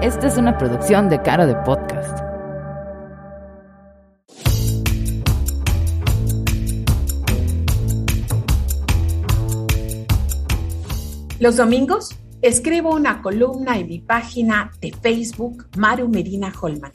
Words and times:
Esta 0.00 0.28
es 0.28 0.36
una 0.36 0.56
producción 0.56 1.08
de 1.08 1.20
Caro 1.20 1.44
de 1.44 1.56
Podcast. 1.56 2.20
Los 11.40 11.56
domingos 11.56 12.14
escribo 12.42 12.94
una 12.94 13.22
columna 13.22 13.76
en 13.76 13.88
mi 13.88 13.98
página 13.98 14.70
de 14.80 14.92
Facebook 14.92 15.66
Maru 15.76 16.08
Medina 16.08 16.52
Holman. 16.60 16.92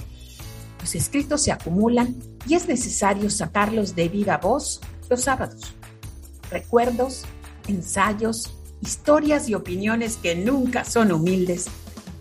Los 0.80 0.96
escritos 0.96 1.44
se 1.44 1.52
acumulan 1.52 2.16
y 2.48 2.54
es 2.54 2.70
necesario 2.70 3.30
sacarlos 3.30 3.98
de 3.98 4.08
viva 4.08 4.38
voz 4.38 4.80
los 5.10 5.24
sábados. 5.24 5.76
Recuerdos, 6.50 7.26
ensayos, 7.68 8.58
historias 8.80 9.50
y 9.50 9.56
opiniones 9.56 10.16
que 10.16 10.36
nunca 10.36 10.86
son 10.86 11.12
humildes 11.12 11.68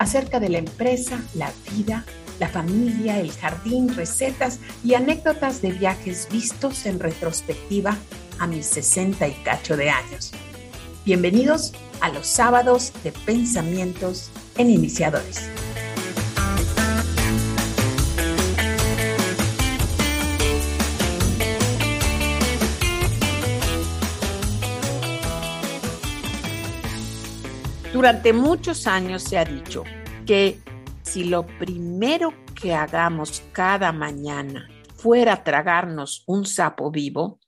acerca 0.02 0.40
de 0.40 0.48
la 0.48 0.58
empresa, 0.58 1.22
la 1.34 1.52
vida, 1.70 2.04
la 2.40 2.48
familia, 2.48 3.20
el 3.20 3.30
jardín, 3.30 3.94
recetas 3.94 4.58
y 4.84 4.94
anécdotas 4.94 5.62
de 5.62 5.70
viajes 5.70 6.26
vistos 6.29 6.86
en 6.86 6.98
retrospectiva 6.98 7.96
a 8.40 8.48
mis 8.48 8.66
60 8.66 9.29
y 9.29 9.32
cacho 9.44 9.76
de 9.76 9.90
años. 9.90 10.32
Bienvenidos 11.04 11.72
a 12.00 12.08
los 12.08 12.26
sábados 12.26 12.93
de 13.04 13.12
pensamientos 13.12 14.30
en 14.58 14.70
iniciadores. 14.70 15.48
Durante 28.02 28.32
muchos 28.32 28.88
años 28.88 29.22
se 29.22 29.38
ha 29.38 29.44
dicho 29.44 29.84
que 30.26 30.60
si 31.02 31.22
lo 31.22 31.46
primero 31.46 32.34
que 32.60 32.74
hagamos 32.74 33.44
cada 33.52 33.92
mañana 33.92 34.68
fuera 34.96 35.44
tragarnos 35.44 36.24
un 36.27 36.44
sapo 36.44 36.90
vivo, 36.90 37.38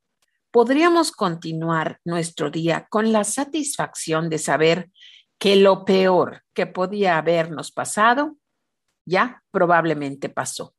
podríamos 0.52 1.10
continuar 1.10 1.98
nuestro 2.04 2.52
día 2.52 2.86
con 2.88 3.10
la 3.10 3.24
satisfacción 3.24 4.30
de 4.30 4.38
saber 4.38 4.92
que 5.40 5.56
lo 5.56 5.84
peor 5.84 6.44
que 6.52 6.66
podía 6.66 7.18
habernos 7.18 7.72
pasado 7.72 8.36
ya 9.04 9.42
probablemente 9.50 10.28
pasó. 10.28 10.76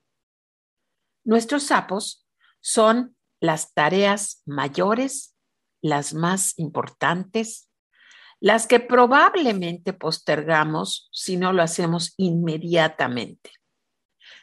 Nuestros 1.26 1.64
sapos 1.64 2.26
son 2.62 3.18
las 3.42 3.74
tareas 3.74 4.42
mayores, 4.46 5.36
las 5.82 6.14
más 6.14 6.58
importantes, 6.58 7.70
las 8.40 8.68
que 8.68 8.80
probablemente 8.80 9.94
postergamos 9.94 11.10
si 11.12 11.38
no 11.38 11.54
lo 11.54 11.64
hacemos 11.64 12.14
inmediatamente. 12.18 13.52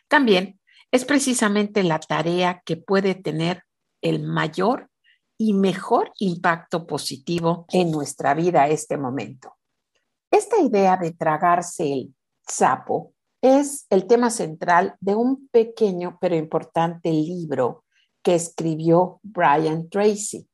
También 0.09 0.61
es 0.91 1.05
precisamente 1.05 1.83
la 1.83 1.99
tarea 1.99 2.63
que 2.65 2.77
puede 2.77 3.15
tener 3.15 3.65
el 4.03 4.23
mayor 4.23 4.91
y 5.39 5.55
mejor 5.55 6.13
impacto 6.19 6.87
positivo 6.87 7.67
en 7.71 7.91
nuestra 7.91 8.35
vida 8.35 8.69
este 8.69 8.97
momento. 8.97 9.57
Esta 10.31 10.61
idea 10.61 10.97
de 10.97 11.13
tragarse 11.13 11.93
el 11.93 12.15
sapo 12.47 13.15
es 13.43 13.87
el 13.91 14.07
tema 14.07 14.31
central 14.31 14.95
de 15.01 15.15
un 15.15 15.49
pequeño 15.49 16.19
pero 16.21 16.37
importante 16.37 17.11
libro 17.11 17.85
que 18.23 18.35
escribió 18.35 19.19
Brian 19.23 19.91
Tracy. 19.91 20.49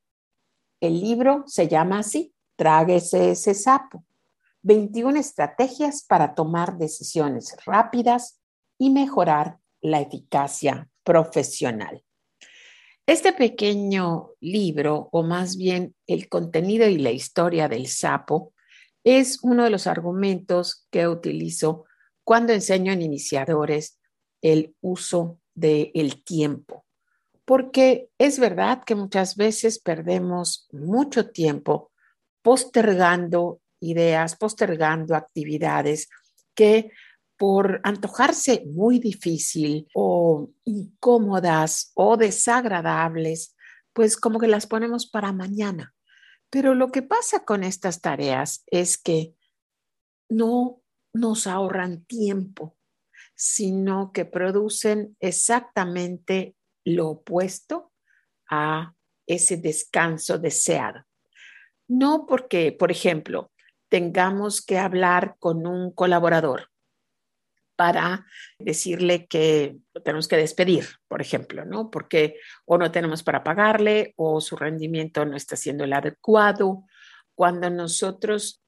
El 0.81 1.00
libro 1.00 1.44
se 1.47 1.69
llama 1.69 1.98
así, 1.98 2.33
Tráguese 2.59 3.31
ese 3.31 3.55
sapo. 3.55 4.05
21 4.62 5.20
estrategias 5.20 6.03
para 6.03 6.34
tomar 6.34 6.77
decisiones 6.77 7.56
rápidas 7.65 8.41
y 8.77 8.91
mejorar 8.91 9.59
la 9.81 10.00
eficacia 10.00 10.89
profesional. 11.05 12.03
Este 13.06 13.33
pequeño 13.33 14.31
libro, 14.41 15.09
o 15.12 15.22
más 15.22 15.56
bien 15.56 15.94
el 16.09 16.28
contenido 16.28 16.88
y 16.88 16.99
la 16.99 17.12
historia 17.12 17.69
del 17.69 17.87
sapo, 17.87 18.53
es 19.05 19.38
uno 19.44 19.62
de 19.62 19.71
los 19.71 19.87
argumentos 19.87 20.84
que 20.91 21.06
utilizo 21.06 21.84
cuando 22.25 22.53
enseño 22.53 22.91
en 22.91 23.03
iniciadores 23.03 24.00
el 24.43 24.75
uso 24.81 25.38
del 25.55 26.25
tiempo. 26.25 26.84
Porque 27.44 28.11
es 28.19 28.41
verdad 28.41 28.82
que 28.84 28.97
muchas 28.97 29.37
veces 29.37 29.78
perdemos 29.78 30.66
mucho 30.72 31.31
tiempo 31.31 31.93
postergando 32.48 33.60
ideas, 33.78 34.34
postergando 34.34 35.14
actividades 35.14 36.09
que 36.54 36.91
por 37.36 37.82
antojarse 37.84 38.64
muy 38.72 38.98
difícil 38.98 39.86
o 39.92 40.48
incómodas 40.64 41.92
o 41.94 42.16
desagradables, 42.16 43.54
pues 43.92 44.16
como 44.16 44.38
que 44.41 44.48
las 44.48 44.66
ponemos 44.66 45.10
para 45.10 45.34
mañana. 45.34 45.94
Pero 46.48 46.75
lo 46.75 46.91
que 46.91 47.03
pasa 47.03 47.44
con 47.44 47.64
estas 47.64 48.00
tareas 48.00 48.64
es 48.69 48.97
que 48.97 49.34
no 50.31 50.81
nos 51.12 51.47
ahorran 51.47 52.06
tiempo, 52.06 52.78
sino 53.34 54.10
que 54.10 54.25
producen 54.25 55.19
exactamente 55.20 56.56
lo 56.82 57.10
opuesto 57.10 57.92
a 58.48 58.94
ese 59.26 59.58
descanso 59.58 60.38
deseado. 60.38 61.04
No 61.88 62.26
porque, 62.26 62.72
por 62.72 62.91
ejemplo, 62.91 63.50
tengamos 63.88 64.65
que 64.65 64.78
hablar 64.78 65.37
con 65.38 65.66
un 65.66 65.91
colaborador 65.93 66.71
para 67.76 68.26
decirle 68.59 69.26
que 69.26 69.78
lo 69.94 70.03
tenemos 70.03 70.26
que 70.26 70.37
despedir, 70.37 70.84
por 71.06 71.22
ejemplo, 71.22 71.65
¿no? 71.65 71.91
Porque 71.91 72.37
o 72.66 72.76
no 72.76 72.91
tenemos 72.91 73.22
para 73.22 73.44
pagarle 73.44 74.15
o 74.16 74.41
su 74.41 74.56
rendimiento 74.56 75.25
no 75.25 75.37
está 75.37 75.56
siendo 75.56 75.84
el 75.84 75.93
adecuado. 75.93 76.84
Cuando 77.34 77.71
nosotros 77.71 78.62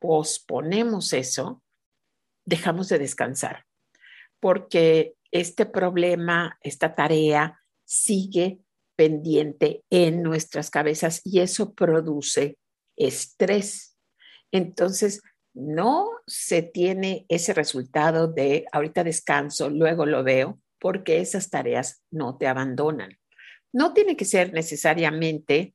posponemos 0.00 1.12
eso, 1.12 1.62
dejamos 2.44 2.88
de 2.88 2.98
descansar, 2.98 3.64
porque 4.40 5.14
este 5.30 5.64
problema, 5.64 6.58
esta 6.62 6.94
tarea 6.94 7.60
sigue 7.84 8.60
pendiente 8.98 9.84
en 9.90 10.24
nuestras 10.24 10.70
cabezas 10.70 11.20
y 11.24 11.38
eso 11.38 11.72
produce 11.72 12.58
estrés. 12.96 13.96
Entonces, 14.50 15.22
no 15.54 16.08
se 16.26 16.62
tiene 16.62 17.24
ese 17.28 17.54
resultado 17.54 18.26
de 18.26 18.66
ahorita 18.72 19.04
descanso, 19.04 19.70
luego 19.70 20.04
lo 20.04 20.24
veo, 20.24 20.58
porque 20.80 21.20
esas 21.20 21.48
tareas 21.48 22.02
no 22.10 22.38
te 22.38 22.48
abandonan. 22.48 23.16
No 23.72 23.94
tiene 23.94 24.16
que 24.16 24.24
ser 24.24 24.52
necesariamente 24.52 25.74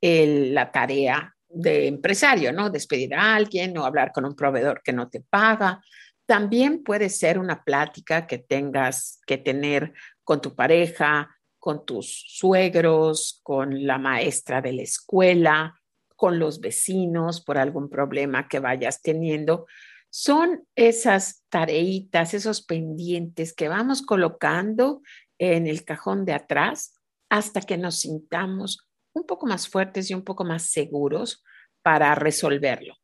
la 0.00 0.72
tarea 0.72 1.34
de 1.50 1.88
empresario, 1.88 2.54
¿no? 2.54 2.70
Despedir 2.70 3.14
a 3.14 3.34
alguien 3.34 3.76
o 3.76 3.84
hablar 3.84 4.12
con 4.12 4.24
un 4.24 4.34
proveedor 4.34 4.80
que 4.82 4.94
no 4.94 5.10
te 5.10 5.20
paga. 5.20 5.82
También 6.24 6.82
puede 6.82 7.10
ser 7.10 7.38
una 7.38 7.64
plática 7.64 8.26
que 8.26 8.38
tengas 8.38 9.20
que 9.26 9.36
tener 9.36 9.92
con 10.24 10.40
tu 10.40 10.54
pareja, 10.54 11.36
con 11.62 11.86
tus 11.86 12.24
suegros, 12.26 13.38
con 13.44 13.86
la 13.86 13.96
maestra 13.96 14.60
de 14.60 14.72
la 14.72 14.82
escuela, 14.82 15.80
con 16.16 16.40
los 16.40 16.58
vecinos 16.58 17.40
por 17.40 17.56
algún 17.56 17.88
problema 17.88 18.48
que 18.48 18.58
vayas 18.58 19.00
teniendo. 19.00 19.66
Son 20.10 20.66
esas 20.74 21.44
tareitas, 21.48 22.34
esos 22.34 22.62
pendientes 22.62 23.54
que 23.54 23.68
vamos 23.68 24.02
colocando 24.02 25.02
en 25.38 25.68
el 25.68 25.84
cajón 25.84 26.24
de 26.24 26.32
atrás 26.32 26.94
hasta 27.30 27.60
que 27.60 27.78
nos 27.78 28.00
sintamos 28.00 28.88
un 29.14 29.24
poco 29.24 29.46
más 29.46 29.68
fuertes 29.68 30.10
y 30.10 30.14
un 30.14 30.24
poco 30.24 30.42
más 30.42 30.64
seguros 30.64 31.44
para 31.80 32.12
resolverlo. 32.16 32.96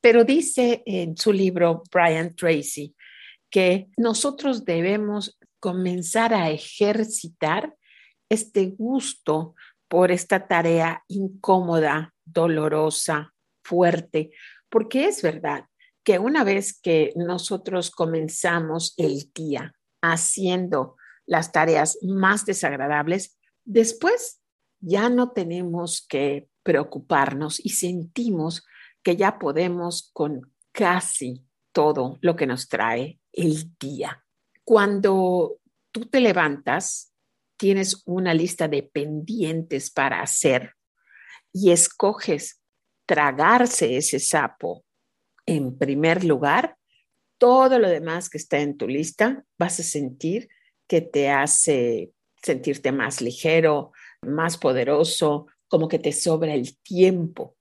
Pero 0.00 0.24
dice 0.24 0.82
en 0.86 1.16
su 1.16 1.32
libro 1.32 1.84
Brian 1.92 2.34
Tracy 2.34 2.96
que 3.48 3.86
nosotros 3.96 4.64
debemos 4.64 5.38
comenzar 5.64 6.34
a 6.34 6.50
ejercitar 6.50 7.74
este 8.28 8.66
gusto 8.66 9.54
por 9.88 10.12
esta 10.12 10.46
tarea 10.46 11.02
incómoda, 11.08 12.12
dolorosa, 12.22 13.32
fuerte, 13.62 14.32
porque 14.68 15.06
es 15.06 15.22
verdad 15.22 15.64
que 16.04 16.18
una 16.18 16.44
vez 16.44 16.78
que 16.78 17.14
nosotros 17.16 17.90
comenzamos 17.90 18.92
el 18.98 19.32
día 19.34 19.74
haciendo 20.02 20.96
las 21.24 21.50
tareas 21.50 21.96
más 22.02 22.44
desagradables, 22.44 23.38
después 23.64 24.42
ya 24.80 25.08
no 25.08 25.30
tenemos 25.30 26.06
que 26.06 26.46
preocuparnos 26.62 27.58
y 27.64 27.70
sentimos 27.70 28.66
que 29.02 29.16
ya 29.16 29.38
podemos 29.38 30.10
con 30.12 30.52
casi 30.72 31.46
todo 31.72 32.18
lo 32.20 32.36
que 32.36 32.46
nos 32.46 32.68
trae 32.68 33.18
el 33.32 33.74
día. 33.78 34.23
Cuando 34.64 35.58
tú 35.90 36.06
te 36.06 36.20
levantas 36.20 37.12
tienes 37.56 38.02
una 38.06 38.34
lista 38.34 38.66
de 38.68 38.82
pendientes 38.82 39.90
para 39.90 40.20
hacer 40.20 40.74
y 41.52 41.70
escoges 41.70 42.60
tragarse 43.06 43.96
ese 43.96 44.18
sapo 44.18 44.84
en 45.46 45.76
primer 45.76 46.24
lugar, 46.24 46.76
todo 47.38 47.78
lo 47.78 47.88
demás 47.88 48.30
que 48.30 48.38
está 48.38 48.58
en 48.58 48.76
tu 48.76 48.88
lista, 48.88 49.44
vas 49.58 49.78
a 49.80 49.82
sentir 49.82 50.48
que 50.88 51.00
te 51.00 51.30
hace 51.30 52.12
sentirte 52.42 52.92
más 52.92 53.20
ligero, 53.20 53.92
más 54.22 54.56
poderoso, 54.58 55.46
como 55.68 55.88
que 55.88 55.98
te 55.98 56.12
sobra 56.12 56.54
el 56.54 56.78
tiempo. 56.78 57.56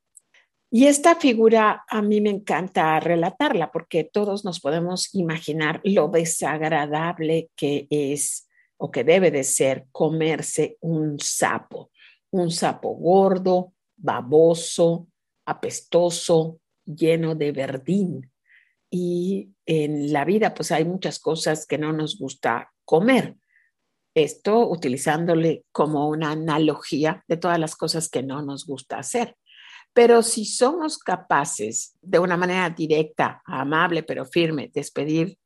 Y 0.75 0.87
esta 0.87 1.13
figura 1.13 1.85
a 1.87 2.01
mí 2.01 2.19
me 2.19 2.31
encanta 2.31 2.99
relatarla 2.99 3.71
porque 3.71 4.03
todos 4.03 4.43
nos 4.43 4.59
podemos 4.59 5.13
imaginar 5.13 5.81
lo 5.83 6.07
desagradable 6.07 7.51
que 7.55 7.85
es 7.91 8.49
o 8.77 8.89
que 8.89 9.03
debe 9.03 9.29
de 9.29 9.43
ser 9.43 9.85
comerse 9.91 10.77
un 10.81 11.19
sapo, 11.19 11.91
un 12.31 12.49
sapo 12.49 12.89
gordo, 12.95 13.75
baboso, 13.95 15.09
apestoso, 15.45 16.59
lleno 16.83 17.35
de 17.35 17.51
verdín. 17.51 18.31
Y 18.89 19.51
en 19.67 20.11
la 20.11 20.25
vida 20.25 20.55
pues 20.55 20.71
hay 20.71 20.85
muchas 20.85 21.19
cosas 21.19 21.67
que 21.67 21.77
no 21.77 21.93
nos 21.93 22.17
gusta 22.17 22.73
comer. 22.83 23.35
Esto 24.15 24.67
utilizándole 24.67 25.65
como 25.71 26.09
una 26.09 26.31
analogía 26.31 27.23
de 27.27 27.37
todas 27.37 27.59
las 27.59 27.75
cosas 27.75 28.09
que 28.09 28.23
no 28.23 28.41
nos 28.41 28.65
gusta 28.65 28.97
hacer. 28.97 29.35
Pero 29.93 30.23
si 30.23 30.45
somos 30.45 30.97
capaces 30.97 31.95
de 32.01 32.19
una 32.19 32.35
manera 32.35 32.69
directa, 32.69 33.41
amable 33.45 34.03
pero 34.03 34.25
firme, 34.25 34.71
despedir 34.73 35.37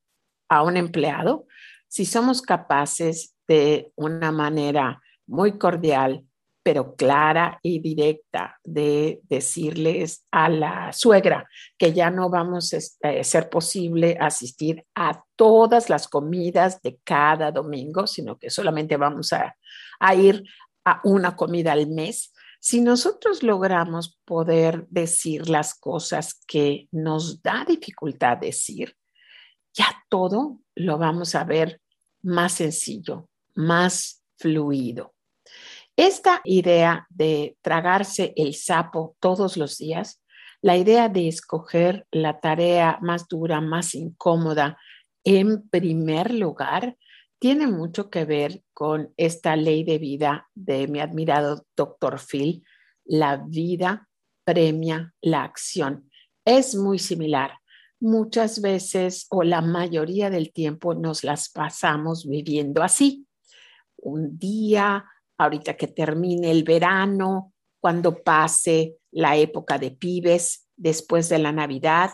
a 0.49 0.63
un 0.63 0.77
empleado, 0.77 1.47
si 1.87 2.05
somos 2.05 2.41
capaces 2.41 3.35
de 3.47 3.91
una 3.95 4.31
manera 4.31 5.01
muy 5.25 5.57
cordial, 5.57 6.25
pero 6.67 6.95
clara 6.95 7.59
y 7.61 7.79
directa 7.79 8.59
de 8.61 9.21
decirles 9.23 10.25
a 10.31 10.49
la 10.49 10.91
suegra 10.91 11.47
que 11.77 11.93
ya 11.93 12.09
no 12.09 12.29
vamos 12.29 12.73
a 12.73 12.77
este, 12.77 13.23
ser 13.23 13.49
posible 13.49 14.17
asistir 14.19 14.85
a 14.93 15.23
todas 15.37 15.89
las 15.89 16.09
comidas 16.09 16.81
de 16.81 16.99
cada 17.05 17.53
domingo, 17.53 18.05
sino 18.05 18.37
que 18.37 18.49
solamente 18.49 18.97
vamos 18.97 19.31
a, 19.31 19.55
a 19.97 20.15
ir 20.15 20.43
a 20.83 20.99
una 21.05 21.37
comida 21.37 21.71
al 21.71 21.87
mes. 21.87 22.33
Si 22.59 22.81
nosotros 22.81 23.43
logramos 23.43 24.19
poder 24.25 24.87
decir 24.89 25.49
las 25.49 25.75
cosas 25.75 26.41
que 26.47 26.87
nos 26.91 27.41
da 27.41 27.65
dificultad 27.67 28.37
decir, 28.37 28.95
ya 29.73 29.87
todo 30.09 30.59
lo 30.75 30.97
vamos 30.97 31.35
a 31.35 31.43
ver 31.43 31.81
más 32.21 32.53
sencillo, 32.53 33.29
más 33.55 34.23
fluido. 34.37 35.13
Esta 35.95 36.41
idea 36.43 37.07
de 37.09 37.57
tragarse 37.61 38.33
el 38.35 38.53
sapo 38.53 39.15
todos 39.19 39.57
los 39.57 39.77
días, 39.77 40.21
la 40.61 40.77
idea 40.77 41.09
de 41.09 41.27
escoger 41.27 42.05
la 42.11 42.39
tarea 42.39 42.99
más 43.01 43.27
dura, 43.27 43.61
más 43.61 43.95
incómoda 43.95 44.77
en 45.23 45.67
primer 45.69 46.33
lugar, 46.33 46.97
tiene 47.39 47.67
mucho 47.67 48.09
que 48.09 48.25
ver 48.25 48.63
con 48.73 49.13
esta 49.17 49.55
ley 49.55 49.83
de 49.83 49.97
vida 49.97 50.49
de 50.55 50.87
mi 50.87 50.99
admirado 50.99 51.65
doctor 51.75 52.19
Phil. 52.19 52.63
La 53.05 53.37
vida 53.37 54.09
premia 54.43 55.13
la 55.21 55.43
acción. 55.43 56.09
Es 56.45 56.75
muy 56.75 56.99
similar. 56.99 57.51
Muchas 57.99 58.61
veces 58.61 59.27
o 59.29 59.43
la 59.43 59.61
mayoría 59.61 60.29
del 60.29 60.51
tiempo 60.51 60.93
nos 60.93 61.23
las 61.23 61.49
pasamos 61.49 62.27
viviendo 62.27 62.83
así. 62.83 63.27
Un 63.97 64.37
día 64.37 65.05
ahorita 65.37 65.75
que 65.77 65.87
termine 65.87 66.51
el 66.51 66.63
verano, 66.63 67.53
cuando 67.79 68.23
pase 68.23 68.97
la 69.11 69.37
época 69.37 69.77
de 69.77 69.91
pibes, 69.91 70.67
después 70.75 71.29
de 71.29 71.39
la 71.39 71.51
Navidad, 71.51 72.11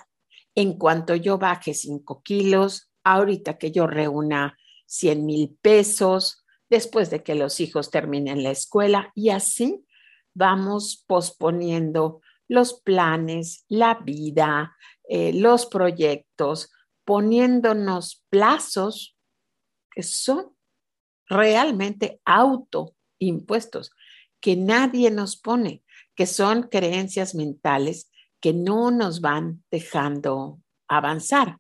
en 0.56 0.78
cuanto 0.78 1.16
yo 1.16 1.38
baje 1.38 1.74
cinco 1.74 2.22
kilos, 2.22 2.92
ahorita 3.04 3.58
que 3.58 3.72
yo 3.72 3.88
reúna 3.88 4.58
100 4.94 5.25
mil 5.25 5.57
pesos, 5.62 6.45
después 6.69 7.10
de 7.10 7.24
que 7.24 7.34
los 7.34 7.60
hijos 7.60 7.90
terminen 7.90 8.44
la 8.44 8.51
escuela 8.51 9.12
y 9.16 9.30
así 9.30 9.84
vamos 10.36 11.04
posponiendo 11.07 12.22
los 12.48 12.80
planes, 12.81 13.66
la 13.68 13.95
vida, 13.95 14.75
eh, 15.10 15.34
los 15.34 15.66
proyectos, 15.66 16.72
poniéndonos 17.06 18.24
plazos 18.30 19.18
que 19.90 20.04
son 20.04 20.56
realmente 21.28 22.22
auto 22.24 22.96
impuestos 23.19 23.92
que 24.39 24.56
nadie 24.56 25.10
nos 25.10 25.38
pone, 25.38 25.84
que 26.16 26.28
son 26.28 26.63
creencias 26.63 27.34
mentales 27.34 28.12
que 28.39 28.54
no 28.54 28.92
nos 28.92 29.22
van 29.22 29.63
dejando 29.72 30.62
avanzar. 30.88 31.57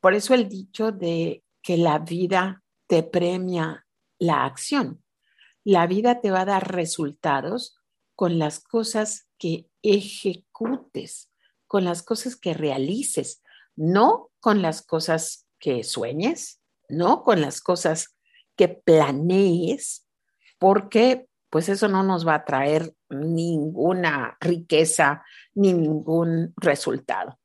Por 0.00 0.14
eso 0.14 0.34
el 0.34 0.48
dicho 0.48 0.92
de 0.92 1.42
que 1.62 1.76
la 1.76 1.98
vida 1.98 2.59
te 2.90 3.04
premia 3.04 3.86
la 4.18 4.44
acción. 4.44 5.04
La 5.62 5.86
vida 5.86 6.20
te 6.20 6.32
va 6.32 6.40
a 6.40 6.44
dar 6.44 6.72
resultados 6.72 7.78
con 8.16 8.40
las 8.40 8.58
cosas 8.58 9.28
que 9.38 9.68
ejecutes, 9.80 11.30
con 11.68 11.84
las 11.84 12.02
cosas 12.02 12.34
que 12.34 12.52
realices, 12.52 13.44
no 13.76 14.32
con 14.40 14.60
las 14.60 14.82
cosas 14.82 15.46
que 15.60 15.84
sueñes, 15.84 16.60
no 16.88 17.22
con 17.22 17.40
las 17.40 17.60
cosas 17.60 18.16
que 18.56 18.66
planees, 18.66 20.08
porque 20.58 21.28
pues 21.48 21.68
eso 21.68 21.86
no 21.86 22.02
nos 22.02 22.26
va 22.26 22.34
a 22.34 22.44
traer 22.44 22.92
ninguna 23.08 24.36
riqueza 24.40 25.24
ni 25.54 25.74
ningún 25.74 26.52
resultado. 26.56 27.38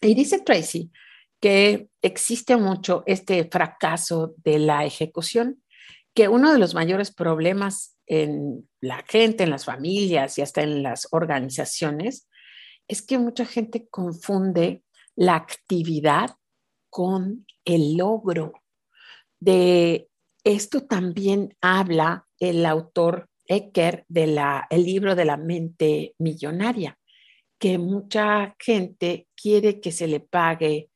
Y 0.00 0.14
dice 0.14 0.40
Tracy 0.40 0.90
que 1.46 1.90
existe 2.02 2.56
mucho 2.56 3.04
este 3.06 3.44
fracaso 3.44 4.34
de 4.38 4.58
la 4.58 4.84
ejecución, 4.84 5.62
que 6.12 6.26
uno 6.26 6.52
de 6.52 6.58
los 6.58 6.74
mayores 6.74 7.14
problemas 7.14 7.96
en 8.08 8.68
la 8.80 9.04
gente, 9.06 9.44
en 9.44 9.50
las 9.50 9.64
familias 9.64 10.38
y 10.38 10.42
hasta 10.42 10.62
en 10.62 10.82
las 10.82 11.06
organizaciones, 11.12 12.28
es 12.88 13.00
que 13.00 13.18
mucha 13.18 13.44
gente 13.44 13.86
confunde 13.88 14.82
la 15.14 15.36
actividad 15.36 16.34
con 16.90 17.46
el 17.64 17.96
logro. 17.96 18.52
De 19.38 20.08
esto 20.42 20.80
también 20.80 21.56
habla 21.60 22.26
el 22.40 22.66
autor 22.66 23.28
Ecker 23.46 24.04
del 24.08 24.40
libro 24.72 25.14
de 25.14 25.24
la 25.24 25.36
mente 25.36 26.16
millonaria, 26.18 26.98
que 27.60 27.78
mucha 27.78 28.56
gente 28.58 29.28
quiere 29.40 29.80
que 29.80 29.92
se 29.92 30.08
le 30.08 30.18
pague 30.18 30.90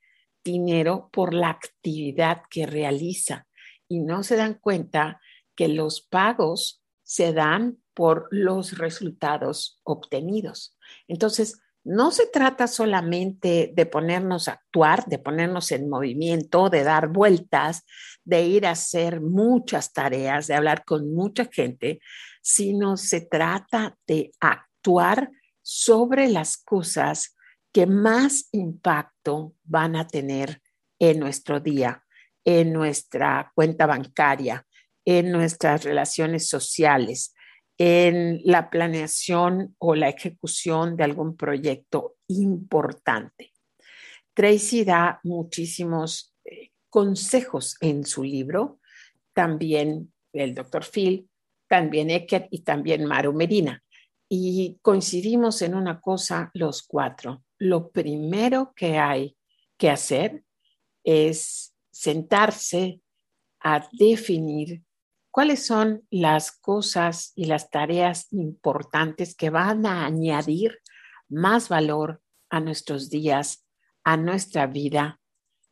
dinero 0.45 1.11
por 1.13 1.35
la 1.35 1.51
actividad 1.51 2.43
que 2.51 2.67
realiza 2.67 3.47
y 3.89 4.01
no 4.01 4.23
se 4.23 4.37
dan 4.37 4.55
cuenta 4.55 5.21
que 5.55 5.69
los 5.69 6.01
pagos 6.01 6.83
se 7.03 7.33
dan 7.33 7.79
por 7.95 8.29
los 8.31 8.79
resultados 8.79 9.81
obtenidos. 9.83 10.77
Entonces, 11.09 11.61
no 11.83 12.11
se 12.11 12.27
trata 12.27 12.67
solamente 12.67 13.73
de 13.75 13.87
ponernos 13.87 14.49
a 14.49 14.53
actuar, 14.53 15.07
de 15.07 15.19
ponernos 15.19 15.73
en 15.73 15.89
movimiento, 15.89 16.69
de 16.69 16.85
dar 16.85 17.09
vueltas, 17.09 17.85
de 18.25 18.43
ir 18.43 18.67
a 18.67 18.73
hacer 18.73 19.21
muchas 19.21 19.93
tareas, 19.93 20.47
de 20.47 20.55
hablar 20.55 20.85
con 20.85 21.15
mucha 21.15 21.47
gente, 21.47 22.01
sino 22.43 22.97
se 22.97 23.23
trata 23.23 23.97
de 24.07 24.31
actuar 24.41 25.31
sobre 25.63 26.29
las 26.29 26.59
cosas 26.59 27.37
que 27.73 27.87
más 27.87 28.49
impacto 28.53 29.55
van 29.65 29.97
a 29.97 30.07
tener 30.07 30.61
en 30.99 31.21
nuestro 31.21 31.61
día, 31.61 32.05
en 32.45 32.73
nuestra 32.73 33.53
cuenta 33.55 33.87
bancaria, 33.87 34.67
en 35.05 35.33
nuestras 35.33 35.85
relaciones 35.85 36.49
sociales, 36.49 37.35
en 37.79 38.41
la 38.45 38.69
planeación 38.69 39.75
o 39.79 39.95
la 39.95 40.09
ejecución 40.09 40.97
de 40.97 41.05
algún 41.05 41.37
proyecto 41.37 42.17
importante. 42.29 43.53
Tracy 44.35 44.85
da 44.85 45.21
muchísimos 45.25 46.35
eh, 46.45 46.71
consejos 46.89 47.77
en 47.81 48.05
su 48.05 48.23
libro, 48.23 48.81
también 49.33 50.13
el 50.33 50.55
doctor 50.55 50.85
Phil, 50.85 51.29
también 51.69 52.11
Eckert 52.11 52.49
y 52.51 52.61
también 52.63 53.05
Maru 53.05 53.33
Medina. 53.33 53.83
Y 54.29 54.79
coincidimos 54.83 55.63
en 55.63 55.75
una 55.75 56.01
cosa 56.01 56.51
los 56.55 56.83
cuatro. 56.83 57.43
Lo 57.61 57.91
primero 57.93 58.73
que 58.75 58.97
hay 58.97 59.37
que 59.77 59.91
hacer 59.91 60.45
es 61.05 61.75
sentarse 61.93 63.03
a 63.61 63.87
definir 63.93 64.83
cuáles 65.31 65.67
son 65.67 66.07
las 66.11 66.53
cosas 66.53 67.33
y 67.37 67.45
las 67.45 67.69
tareas 67.69 68.33
importantes 68.33 69.35
que 69.35 69.51
van 69.51 69.85
a 69.85 70.07
añadir 70.07 70.81
más 71.29 71.69
valor 71.69 72.23
a 72.49 72.61
nuestros 72.61 73.11
días, 73.11 73.67
a 74.05 74.17
nuestra 74.17 74.67
vida, 74.67 75.21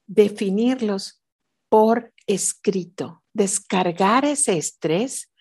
definirlos 0.06 1.22
por 1.70 2.12
escrito, 2.26 3.24
descargar 3.32 4.26
ese 4.26 4.58
estrés 4.58 5.32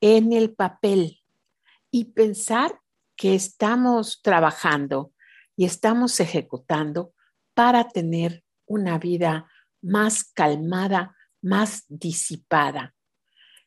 en 0.00 0.32
el 0.32 0.54
papel 0.54 1.20
y 1.90 2.12
pensar 2.12 2.80
que 3.16 3.34
estamos 3.34 4.22
trabajando 4.22 5.12
y 5.58 5.64
estamos 5.64 6.20
ejecutando 6.20 7.12
para 7.52 7.88
tener 7.88 8.44
una 8.64 8.96
vida 8.96 9.50
más 9.82 10.22
calmada, 10.22 11.16
más 11.42 11.84
disipada. 11.88 12.94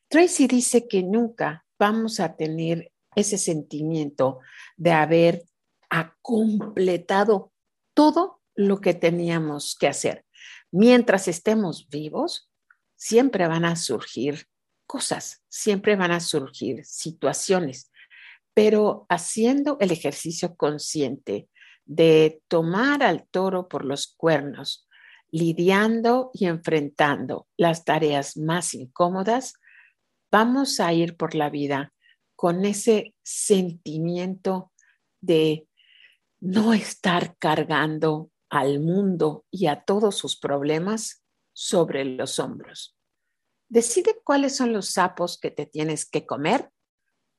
Tracy 0.08 0.48
dice 0.48 0.88
que 0.88 1.04
nunca 1.04 1.66
vamos 1.78 2.22
a 2.22 2.38
tener 2.38 2.94
ese 3.14 3.38
sentimiento 3.38 4.40
de 4.78 4.94
haber 4.94 5.44
completado 6.22 7.52
todo 7.94 8.40
lo 8.56 8.80
que 8.80 8.94
teníamos 8.94 9.76
que 9.78 9.90
hacer. 9.90 10.26
Mientras 10.72 11.28
estemos 11.28 11.90
vivos, 11.90 12.50
siempre 12.96 13.48
van 13.48 13.66
a 13.66 13.76
surgir 13.76 14.48
cosas, 14.88 15.44
siempre 15.50 15.98
van 15.98 16.12
a 16.12 16.22
surgir 16.22 16.86
situaciones, 16.86 17.92
pero 18.54 19.06
haciendo 19.10 19.76
el 19.82 19.92
ejercicio 19.92 20.56
consciente 20.56 21.50
de 21.86 22.42
tomar 22.48 23.04
al 23.04 23.28
toro 23.28 23.68
por 23.68 23.86
los 23.86 24.14
cuernos, 24.16 24.88
lidiando 25.30 26.32
y 26.34 26.46
enfrentando 26.46 27.48
las 27.58 27.86
tareas 27.86 28.38
más 28.38 28.74
incómodas, 28.74 29.54
vamos 30.32 30.80
a 30.80 30.94
ir 30.94 31.18
por 31.18 31.36
la 31.36 31.50
vida 31.50 31.94
con 32.36 32.66
ese 32.66 33.14
sentimiento 33.24 34.72
de 35.20 35.68
no 36.40 36.74
estar 36.74 37.38
cargando 37.38 38.32
al 38.50 38.80
mundo 38.80 39.46
y 39.50 39.68
a 39.68 39.84
todos 39.84 40.18
sus 40.18 40.38
problemas 40.38 41.24
sobre 41.54 42.04
los 42.04 42.40
hombros. 42.40 42.98
Decide 43.70 44.20
cuáles 44.24 44.58
son 44.58 44.74
los 44.74 44.90
sapos 44.90 45.40
que 45.40 45.52
te 45.52 45.66
tienes 45.66 46.06
que 46.06 46.26
comer 46.26 46.72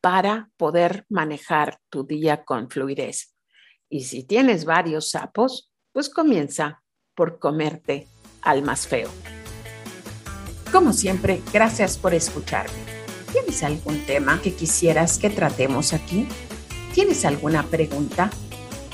para 0.01 0.51
poder 0.57 1.05
manejar 1.09 1.79
tu 1.91 2.05
día 2.05 2.45
con 2.45 2.71
fluidez. 2.71 3.32
Y 3.93 4.03
si 4.05 4.23
tienes 4.23 4.65
varios 4.65 5.11
sapos, 5.11 5.71
pues 5.93 6.09
comienza 6.09 6.83
por 7.15 7.39
comerte 7.39 8.09
al 8.41 8.63
más 8.63 8.87
feo. 8.87 9.11
Como 10.73 10.95
siempre, 10.95 11.43
gracias 11.53 11.99
por 11.99 12.15
escucharme. 12.15 12.73
¿Tienes 13.33 13.63
algún 13.63 13.99
tema 14.07 14.41
que 14.41 14.55
quisieras 14.55 15.19
que 15.19 15.29
tratemos 15.29 15.93
aquí? 15.93 16.27
¿Tienes 16.95 17.27
alguna 17.27 17.65
pregunta? 17.65 18.31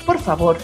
Por 0.05 0.19
favor, 0.19 0.57